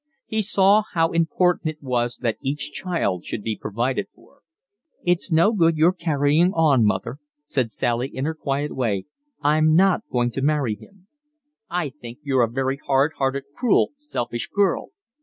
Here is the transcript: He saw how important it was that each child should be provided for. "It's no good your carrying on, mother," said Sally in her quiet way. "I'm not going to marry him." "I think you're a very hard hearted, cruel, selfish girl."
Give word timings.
He 0.25 0.41
saw 0.41 0.81
how 0.93 1.11
important 1.11 1.67
it 1.75 1.83
was 1.83 2.17
that 2.23 2.39
each 2.41 2.71
child 2.71 3.23
should 3.23 3.43
be 3.43 3.55
provided 3.55 4.07
for. 4.09 4.41
"It's 5.03 5.31
no 5.31 5.53
good 5.53 5.77
your 5.77 5.93
carrying 5.93 6.53
on, 6.53 6.83
mother," 6.83 7.19
said 7.45 7.71
Sally 7.71 8.07
in 8.07 8.25
her 8.25 8.33
quiet 8.33 8.75
way. 8.75 9.05
"I'm 9.43 9.75
not 9.75 10.01
going 10.11 10.31
to 10.31 10.41
marry 10.41 10.73
him." 10.75 11.05
"I 11.69 11.89
think 11.91 12.17
you're 12.23 12.41
a 12.41 12.49
very 12.49 12.77
hard 12.77 13.11
hearted, 13.19 13.43
cruel, 13.55 13.91
selfish 13.95 14.47
girl." 14.47 14.89